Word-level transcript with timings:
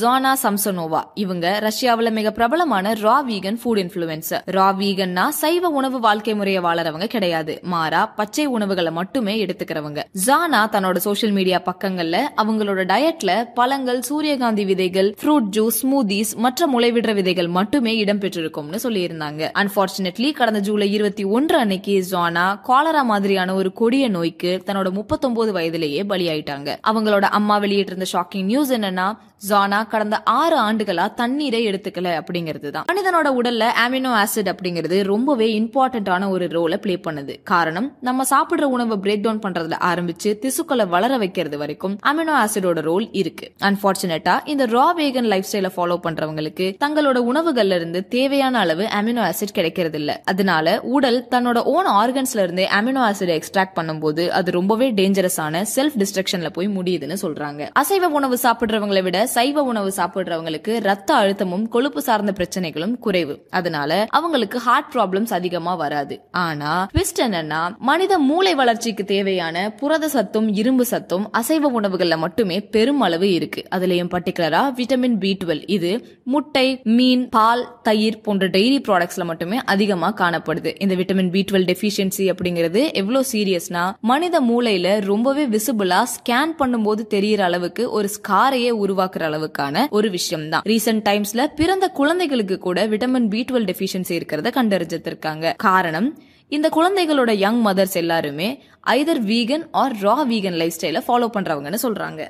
ஜானா 0.00 0.32
சம்சனோவா. 0.42 1.00
இவங்க 1.14 1.58
ரஷ்யாவில் 1.58 2.10
மிக 2.10 2.30
பிரபலமான 2.30 2.92
raw 2.92 3.16
vegan 3.28 3.58
food 3.64 3.80
influencer 3.82 4.40
raw 4.46 4.74
வீகன்னா 4.80 5.28
சைவ 5.28 5.68
உணவு 5.68 6.00
வாழ்க்கை 6.00 6.34
முறையை 6.34 6.62
வாழறவங்க 6.62 7.04
கிடையாது. 7.04 7.60
மாறா 7.62 8.06
பச்சை 8.06 8.46
உணவுகளை 8.46 8.92
மட்டுமே 8.92 9.46
எடுத்துக்கிறவங்க. 9.46 10.02
ஜானா 10.26 10.68
தன்னோட 10.72 10.96
சோஷியல் 10.96 11.34
மீடியா 11.34 11.60
பக்கங்கள்ல 11.60 12.20
அவங்களோட 12.36 12.84
டயட்ல 12.84 13.44
பழங்கள் 13.54 14.02
சூரியகாந்தி 14.02 14.64
விதைகள் 14.64 15.14
ஃப்ரூட் 15.22 15.48
ஜூஸ் 15.56 15.78
ஸ்மூதிஸ் 15.82 16.36
மற்ற 16.36 16.66
முளைவிடுற 16.66 17.14
விதைகள் 17.14 17.48
மட்டுமே 17.48 18.04
இடம்பெற்றிருக்கும்னு 18.04 18.78
சொல்லியிருந்தாங்க. 18.82 19.50
அன்பார்ச்சுனேட்லி 19.54 20.32
கடந்த 20.32 20.58
ஜூலை 20.58 20.92
இருபத்தி 20.92 21.24
ஒன்று 21.24 21.58
அன்னைக்கு 21.58 22.04
ஜானா 22.10 22.60
காலரா 22.60 23.02
மாதிரியான 23.02 23.54
ஒரு 23.54 23.72
கொடிய 23.72 24.08
நோய்க்கு 24.08 24.62
தன்னோட 24.66 24.90
முப்பத்தொன்பது 24.90 25.52
வயதிலேயே 25.52 26.02
பலியாயிட்டாங்க. 26.02 26.76
அவங்களோட 26.90 27.20
அம்மா 27.20 27.60
வெளியிட்டிருந்த 27.60 28.04
ஷாக்கிங் 28.12 28.44
நியூஸ் 28.44 28.72
என்னன்னா 28.72 29.16
ஜானா 29.48 29.83
கடந்த 29.92 30.22
ஆறு 30.22 30.56
ஆண்டுகளா 30.60 31.14
தண்ணீரை 31.14 31.60
எடுத்துக்கல 31.66 32.08
அப்படிங்கிறது 32.20 32.70
தான் 32.70 32.84
மனிதனோட 32.92 33.28
உடல்ல 33.40 33.64
அமினோ 33.84 34.12
ஆசிட் 34.22 34.50
அப்படிங்கிறது 34.52 35.02
ரொம்பவே 35.02 35.48
இம்பார்ட்டன்டான 35.60 36.28
ஒரு 36.28 36.46
ரோலை 36.46 36.76
ப்ளே 36.76 36.94
பண்ணுது. 37.06 37.34
காரணம் 37.42 37.96
நம்ம 38.00 38.24
சாப்பிடுற 38.30 38.62
உணவை 38.62 38.96
பிரேக் 39.04 39.22
டவுன் 39.22 39.42
பண்றதுல 39.46 39.78
ஆரம்பிச்சு 39.90 40.32
திசுக்களை 40.44 40.88
வளர 40.88 41.16
வைக்கிறது 41.16 41.58
வரைக்கும் 41.58 41.98
அமினோ 42.06 42.34
ஆசிடோட 42.42 42.80
ரோல் 42.80 43.06
இருக்கு. 43.12 43.52
அன்பார்ச்சுனேட்டா 43.62 44.34
இந்த 44.44 44.66
ரா 44.66 44.86
வேகன் 44.96 45.28
லைஃப் 45.32 45.48
ஸ்டைல 45.52 45.70
ஃபாலோ 45.76 45.98
பண்றவங்களுக்கு 46.06 46.68
தங்களோட 46.84 47.18
உணவுகள்ல 47.32 47.74
இருந்து 47.74 48.08
தேவையான 48.08 48.58
அளவு 48.58 48.84
அமினோ 49.00 49.22
ஆசிட் 49.28 49.52
கிடைக்கிறது 49.52 49.98
இல்ல 49.98 50.20
அதனால 50.24 50.80
உடல் 50.80 51.26
தன்னோட 51.30 51.62
ஓன் 51.74 51.86
ஆர்கன்ஸ்ல 51.86 52.42
இருந்து 52.46 52.66
அமினோ 52.80 53.02
ஆசிட் 53.10 53.34
எக்ஸ்ட்ராக்ட் 53.38 53.76
பண்ணும்போது 53.76 54.28
அது 54.28 54.50
ரொம்பவே 54.50 54.92
டேஞ்சரஸான 54.92 55.64
செல்ஃப் 55.74 55.96
டிஸ்ட்ரக்ஷன்ல 55.98 56.50
போய் 56.52 56.68
முடியுதுன்னு 56.68 57.16
சொல்றாங்க. 57.22 57.62
அசைவ 57.80 58.08
உணவு 58.18 58.36
சாப்பிடுறவங்களை 58.42 59.02
விட 59.02 59.26
சைவ 59.26 59.62
உணவு 59.62 59.73
சாப்பிடுறவங்களுக்கு 59.82 60.72
ரத்த 60.80 61.14
அழுத்தமும் 61.14 61.68
கொழுப்பு 61.68 62.02
சார்ந்த 62.02 62.32
பிரச்சனைகளும் 62.38 62.98
குறைவு. 62.98 63.46
அதனால 63.50 64.06
அவங்களுக்கு 64.10 64.58
ஹார்ட் 64.58 64.90
ப்ராப்ளம்ஸ் 64.94 65.32
அதிகமா 65.32 65.74
வராது. 65.74 66.20
ஆனா 66.30 66.88
ட்விஸ்ட் 66.94 67.22
என்னன்னா 67.26 67.76
மனித 67.78 68.18
மூளை 68.18 68.54
வளர்ச்சிக்கு 68.54 69.04
தேவையான 69.04 69.70
புரத 69.70 70.08
சத்தும் 70.08 70.48
இரும்பு 70.54 70.86
சத்தும் 70.90 71.24
அசைவ 71.30 71.80
உணவுகள்ல 71.80 72.16
மட்டுமே 72.16 72.60
பெருமளவு 72.60 73.32
இருக்கு. 73.32 73.64
அதுலயும் 73.70 74.12
பர்டிகுலரா 74.14 74.62
விட்டமின் 74.80 75.18
பி 75.18 75.36
டுவெல் 75.44 75.62
இது 75.66 75.92
முட்டை 76.24 76.80
மீன் 76.82 77.28
பால் 77.28 77.78
தயிர் 77.82 78.20
போன்ற 78.20 78.46
டெய்ரி 78.46 78.78
ப்ராடக்ட்ஸ்ல 78.88 79.24
மட்டுமே 79.24 79.58
அதிகமா 79.64 80.12
காணப்படுது. 80.12 80.74
இந்த 80.78 80.94
விட்டமின் 80.94 81.30
பி 81.30 81.44
டுவெல் 81.52 81.68
டெஃபிஷியன்சி 81.70 82.32
அப்படிங்கிறது 82.32 82.92
எவ்வளவு 82.92 83.24
சீரியஸ்னா 83.32 83.82
மனித 84.00 84.40
மூளையில 84.40 85.00
ரொம்பவே 85.00 85.46
விசிபிளா 85.46 86.00
ஸ்கேன் 86.14 86.54
பண்ணும்போது 86.58 87.02
தெரியற 87.14 87.40
அளவுக்கு 87.40 87.90
ஒரு 87.90 88.08
ஸ்காரையே 88.16 88.70
உருவாக்குற 88.84 89.22
அளவுக்கான 89.54 89.86
ஒரு 89.90 90.10
விஷயம் 90.10 90.46
தான் 90.48 90.64
ரீசெண்ட் 90.72 91.02
டைம்ஸ்ல 91.08 91.42
பிறந்த 91.56 91.88
குழந்தைகளுக்கு 92.00 92.58
கூட 92.58 92.86
விட்டமின் 92.86 93.28
பி 93.28 93.40
டுவெல் 93.50 93.68
டெஃபிஷியன்சி 93.70 94.14
இருக்கிறத 94.20 94.50
கண்டறிஞ்சிருக்காங்க 94.58 95.54
காரணம் 95.56 96.08
இந்த 96.48 96.68
குழந்தைகளோட 96.76 97.30
யங் 97.44 97.60
மதர்ஸ் 97.66 97.96
எல்லாருமே 98.02 98.48
either 98.96 99.22
vegan 99.30 99.64
or 99.82 99.94
raw 100.02 100.16
vegan 100.32 100.58
life 100.62 100.76
ஸ்டைல 100.78 101.00
ஃபாலோ 101.06 101.28
பண்றவங்கன்னு 101.36 101.80
சொல்றாங்க. 101.86 102.22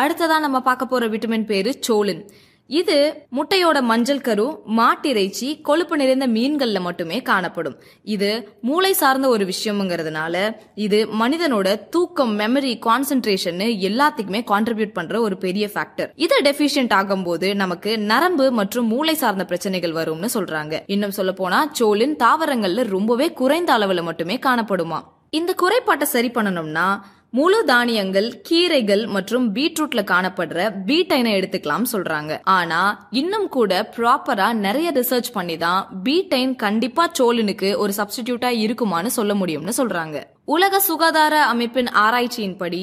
அடுத்ததா 0.00 0.36
நம்ம 0.44 0.58
பார்க்க 0.60 0.86
போற 0.86 1.06
விட்டமின் 1.08 1.46
பேரு 1.50 1.70
சோலின். 1.86 2.22
இது 2.78 2.96
முட்டையோட 3.36 3.78
மஞ்சள் 3.82 4.20
கரு 4.26 4.44
மாட்டிறைச்சி 4.76 5.48
கொழுப்பு 5.68 5.94
நிறைந்த 5.96 6.26
மீன்கள்ல 6.28 6.80
மட்டுமே 6.80 7.18
காணப்படும். 7.22 7.76
இது 8.04 8.28
மூளை 8.60 8.92
சார்ந்த 8.92 9.28
ஒரு 9.28 9.44
விஷயம்ங்கிறதுனால 9.44 10.34
இது 10.74 10.98
மனிதனோட 11.22 11.68
தூக்கம் 11.88 12.38
மெமரி 12.38 12.72
கான்சென்ட்ரேஷன் 12.86 13.60
எல்லாத்துக்குமே 13.88 14.42
கான்ட்ரிபியூட் 14.52 14.96
பண்ற 14.98 15.20
ஒரு 15.20 15.36
பெரிய 15.36 15.70
ஃபேக்டர் 15.74 16.10
இது 16.14 16.42
டெபிஷியன்ட் 16.48 16.96
ஆகும்போது 17.00 17.54
நமக்கு 17.54 17.92
நரம்பு 17.98 18.50
மற்றும் 18.50 18.86
மூளை 18.86 19.14
சார்ந்த 19.14 19.44
பிரச்சனைகள் 19.44 19.98
வரும்னு 20.00 20.30
சொல்றாங்க. 20.34 20.80
இன்னும் 20.86 21.16
சொல்ல 21.20 21.32
போனா 21.32 21.60
சோலின் 21.80 22.18
தாவரங்கள்ல 22.24 22.88
ரொம்பவே 22.96 23.28
குறைந்த 23.32 23.72
அளவுல 23.78 24.02
மட்டுமே 24.02 24.38
காணப்படுமா? 24.46 25.00
இந்த 25.38 25.52
குறைபாட்டை 25.54 26.06
சரி 26.12 26.30
பண்ணணும்னா 26.34 26.86
முழு 27.32 27.64
தானியங்கள் 27.64 28.42
கீரைகள் 28.48 29.06
மற்றும் 29.06 29.54
பீட்ரூட்ல 29.54 30.00
காணப்படுற 30.04 30.60
பீட்டைனை 30.86 31.32
எடுத்துக்கலாம் 31.34 31.84
சொல்றாங்க. 31.92 32.40
ஆனா 32.44 33.08
இன்னும் 33.10 33.48
கூட 33.48 33.90
ப்ராப்பரா 33.96 34.52
நிறைய 34.52 34.92
ரிசர்ச் 34.92 35.30
பண்ணி 35.32 35.56
தான் 35.56 35.88
பீட்டைன் 36.04 36.56
கண்டிப்பா 36.56 37.10
சோலினுக்கு 37.18 37.76
ஒரு 37.76 37.92
சப்ஸ்டிடியூட்டா 37.96 38.50
இருக்குமான்னு 38.64 39.06
சொல்ல 39.06 39.34
முடியும்னு 39.34 39.72
சொல்றாங்க. 39.76 40.22
உலக 40.44 40.80
சுகாதார 40.80 41.44
அமைப்பின் 41.44 41.86
ஆராய்ச்சியின்படி 41.86 42.82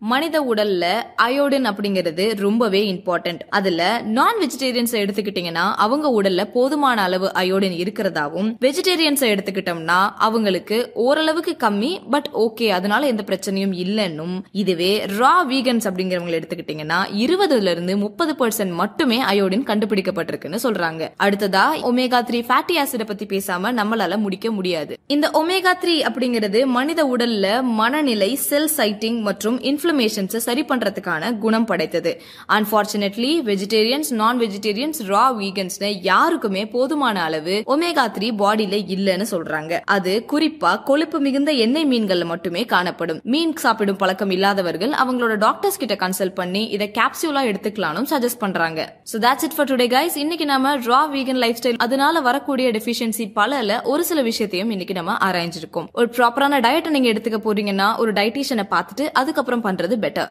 மனித 0.00 0.40
உடல்ல 0.40 0.84
அயோடின் 1.22 1.66
அப்படிங்கிறது 1.66 2.36
ரொம்பவே 2.36 2.92
இம்பார்ட்டன்ட் 2.92 3.40
அதுல 3.48 4.00
நான் 4.00 4.34
வெஜிடேரியன்ஸ் 4.40 4.92
எடுத்துக்கிட்டீங்கன்னா 4.92 5.72
அவங்க 5.76 6.22
உடல்ல 6.22 6.44
போதுமான 6.44 7.02
அளவு 7.02 7.30
அயோடின் 7.34 7.76
இருக்கிறதாவும் 7.78 8.54
வெஜிடேரியன்ஸ் 8.60 9.20
எடுத்துக்கிட்டோம்னா 9.20 10.10
அவங்களுக்கு 10.18 10.90
ஓரளவுக்கு 10.94 11.56
கம்மி 11.60 11.98
பட் 12.10 12.30
ஓகே 12.34 12.68
அதனால 12.68 13.06
எந்த 13.06 13.24
பிரச்சனையும் 13.26 13.74
இல்லைன்னும். 13.84 14.42
இதுவே 14.52 15.04
ரா 15.06 15.32
வீகன்ஸ் 15.48 15.86
அப்படிங்கிறவங்க 15.90 16.40
எடுத்துக்கிட்டீங்கன்னா 16.40 17.00
இருபதுல 17.16 17.70
இருந்து 17.70 17.96
முப்பது 17.96 18.34
பர்சன்ட் 18.38 18.72
மட்டுமே 18.72 19.22
அயோடின் 19.22 19.64
கண்டுபிடிக்கப்பட்டிருக்குன்னு 19.64 20.58
சொல்றாங்க. 20.62 21.08
அடுத்ததா 21.22 21.64
ஒமேகா 21.82 22.20
த்ரீ 22.30 22.40
ஃபேட்டி 22.48 22.76
ஆசிட 22.84 23.04
பத்தி 23.04 23.26
பேசாம 23.26 23.72
நம்மளால 23.72 24.18
முடிக்க 24.18 24.50
முடியாது. 24.50 24.98
இந்த 25.06 25.30
ஒமேகா 25.34 25.72
த்ரீ 25.84 26.06
அப்படிங்கிறது 26.10 26.66
மனித 26.66 27.04
உடல்ல 27.04 27.62
மனநிலை 27.62 28.34
செல் 28.34 28.70
சைட்டிங் 28.76 29.20
மற்றும் 29.20 29.60
இன்ஃப்ளமேஷன்ஸை 29.88 30.40
சரி 30.46 30.62
பண்றதுக்கான 30.70 31.30
குணம் 31.42 31.66
படைத்தது. 31.68 32.10
அன்பார்ச்சுனேட்லி 32.56 33.30
வெஜிடேரியன்ஸ் 33.48 34.10
நான் 34.20 34.38
வெஜிடேரியன்ஸ் 34.42 35.00
ரா 35.12 35.22
வீகன்ஸ்னு 35.38 35.88
யாருக்குமே 36.08 36.62
போதுமான 36.74 37.22
அளவு 37.28 37.54
ஒமேகா 37.74 38.04
த்ரீ 38.16 38.28
பாடியில 38.42 38.76
இல்லைன்னு 38.94 39.26
சொல்றாங்க. 39.30 39.72
அது 39.96 40.12
குறிப்பா 40.32 40.72
கொழுப்பு 40.88 41.18
மிகுந்த 41.26 41.52
எண்ணெய் 41.64 41.88
மீன்கள்ல 41.92 42.24
மட்டுமே 42.32 42.64
காணப்படும். 42.74 43.20
மீன் 43.34 43.54
சாப்பிடும் 43.64 44.00
பழக்கம் 44.02 44.34
இல்லாதவர்கள் 44.36 44.92
அவங்களோட 45.02 45.36
டாக்டர்ஸ் 45.46 45.80
கிட்ட 45.82 45.96
கன்சல்ட் 46.04 46.36
பண்ணி 46.40 46.62
இதை 46.76 46.88
கேப்சியூலா 46.98 47.44
எடுத்துக்கலாம்னு 47.50 48.10
சஜஸ்ட் 48.12 48.42
பண்றாங்க. 48.44 48.80
So 49.12 49.18
that's 49.26 49.46
it 49.48 49.56
for 49.56 49.70
today 49.72 49.88
guys 49.96 50.18
இன்னைக்கு 50.24 50.48
நம்ம 50.52 50.74
ரா 50.90 51.00
வீகன் 51.14 51.42
லைஃப் 51.44 51.60
ஸ்டைல் 51.62 51.80
அதனால 51.86 52.20
வரக்கூடிய 52.28 52.68
டெஃபிஷியன்சி 52.78 53.26
பலல 53.40 53.80
ஒரு 53.94 54.04
சில 54.10 54.22
விஷயத்தையும் 54.30 54.72
இன்னைக்கு 54.76 54.98
நம்ம 55.00 55.16
ஆராய்ஞ்சிருக்கோம் 55.28 55.88
ஒரு 56.00 56.08
ப்ராப்பரான 56.18 56.62
டயட்டை 56.68 56.92
நீங்க 56.96 57.10
எடுத்துக்க 57.14 57.40
போறீங்கன்னா 57.48 57.88
ஒரு 58.02 58.10
டயட்டிஷியனை 58.18 58.66
பார்த்துட்டு 58.74 59.04
அதுக்கப்புறம் 59.20 59.64
பண்றது 59.78 59.96
பெட்டர் 59.96 60.26